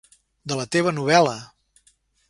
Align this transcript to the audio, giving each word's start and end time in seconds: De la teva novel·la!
De 0.51 0.57
la 0.59 0.65
teva 0.77 0.95
novel·la! 1.01 1.37